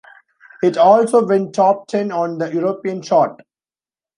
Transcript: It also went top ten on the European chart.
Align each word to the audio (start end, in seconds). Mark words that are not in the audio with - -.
It 0.63 0.77
also 0.77 1.27
went 1.27 1.53
top 1.53 1.85
ten 1.85 2.11
on 2.11 2.39
the 2.39 2.51
European 2.51 3.03
chart. 3.03 3.39